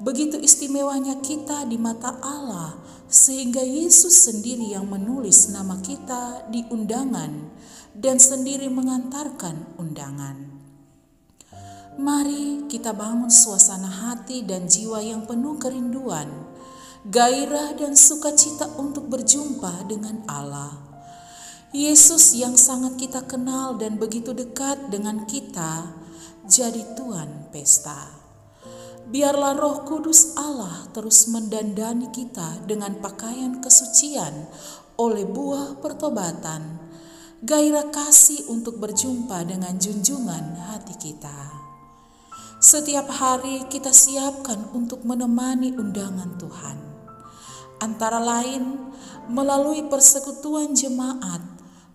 Begitu 0.00 0.40
istimewanya 0.40 1.20
kita 1.20 1.68
di 1.68 1.76
mata 1.76 2.16
Allah, 2.24 2.80
sehingga 3.04 3.60
Yesus 3.60 4.28
sendiri 4.28 4.72
yang 4.72 4.88
menulis 4.88 5.52
nama 5.52 5.76
kita 5.84 6.48
di 6.48 6.64
undangan 6.72 7.52
dan 7.92 8.16
sendiri 8.16 8.72
mengantarkan 8.72 9.76
undangan. 9.76 10.59
Mari 11.98 12.70
kita 12.70 12.94
bangun 12.94 13.26
suasana 13.26 13.90
hati 13.90 14.46
dan 14.46 14.70
jiwa 14.70 15.02
yang 15.02 15.26
penuh 15.26 15.58
kerinduan, 15.58 16.30
gairah 17.02 17.74
dan 17.74 17.98
sukacita 17.98 18.70
untuk 18.78 19.10
berjumpa 19.10 19.90
dengan 19.90 20.22
Allah. 20.30 20.70
Yesus 21.74 22.38
yang 22.38 22.54
sangat 22.54 22.94
kita 22.94 23.26
kenal 23.26 23.74
dan 23.74 23.98
begitu 23.98 24.30
dekat 24.30 24.86
dengan 24.86 25.26
kita, 25.26 25.90
jadi 26.46 26.94
Tuhan 26.94 27.50
pesta. 27.50 28.22
Biarlah 29.10 29.58
Roh 29.58 29.82
Kudus 29.82 30.38
Allah 30.38 30.86
terus 30.94 31.26
mendandani 31.26 32.14
kita 32.14 32.62
dengan 32.70 33.02
pakaian 33.02 33.58
kesucian 33.58 34.46
oleh 34.94 35.26
buah 35.26 35.82
pertobatan, 35.82 36.78
gairah 37.42 37.90
kasih 37.90 38.46
untuk 38.46 38.78
berjumpa 38.78 39.42
dengan 39.42 39.74
junjungan 39.74 40.54
hati 40.70 40.94
kita. 40.94 41.69
Setiap 42.60 43.08
hari 43.08 43.64
kita 43.72 43.88
siapkan 43.88 44.68
untuk 44.76 45.00
menemani 45.08 45.72
undangan 45.80 46.36
Tuhan. 46.36 46.76
Antara 47.80 48.20
lain 48.20 48.92
melalui 49.32 49.88
persekutuan 49.88 50.76
jemaat, 50.76 51.40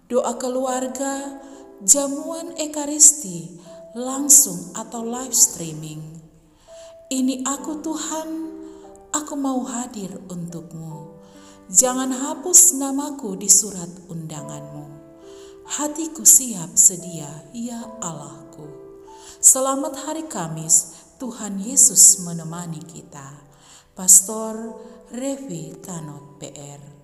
doa 0.10 0.34
keluarga, 0.42 1.38
jamuan 1.86 2.58
ekaristi, 2.58 3.62
langsung 3.94 4.74
atau 4.74 5.06
live 5.06 5.38
streaming. 5.38 6.02
Ini 7.14 7.46
aku 7.46 7.86
Tuhan, 7.86 8.30
aku 9.14 9.38
mau 9.38 9.62
hadir 9.70 10.18
untukmu. 10.34 11.22
Jangan 11.70 12.10
hapus 12.10 12.74
namaku 12.82 13.38
di 13.38 13.54
surat 13.54 14.10
undanganmu. 14.10 14.86
Hatiku 15.78 16.26
siap 16.26 16.74
sedia, 16.74 17.30
ya 17.54 17.86
Allahku. 18.02 18.85
Selamat 19.46 20.10
hari 20.10 20.26
Kamis, 20.26 21.06
Tuhan 21.22 21.62
Yesus 21.62 22.18
menemani 22.26 22.82
kita. 22.82 23.46
Pastor 23.94 24.74
Revi 25.14 25.70
Tanot 25.86 26.42
PR 26.42 26.95